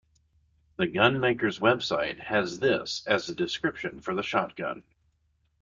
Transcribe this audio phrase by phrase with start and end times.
[0.77, 4.81] The gun maker's website has this as the description for the shotgun.